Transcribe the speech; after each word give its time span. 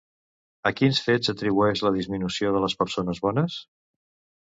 A 0.69 0.71
quins 0.79 1.01
fets 1.09 1.33
atribueix 1.35 1.85
la 1.89 1.93
disminució 1.99 2.57
de 2.59 2.65
les 2.67 2.79
persones 2.83 3.25
bones? 3.31 3.63